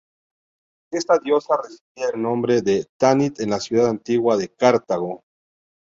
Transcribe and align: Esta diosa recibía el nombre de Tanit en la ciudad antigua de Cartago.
Esta 0.91 1.19
diosa 1.19 1.57
recibía 1.61 2.09
el 2.11 2.23
nombre 2.23 2.63
de 2.63 2.87
Tanit 2.97 3.39
en 3.39 3.51
la 3.51 3.59
ciudad 3.59 3.87
antigua 3.87 4.35
de 4.35 4.49
Cartago. 4.51 5.21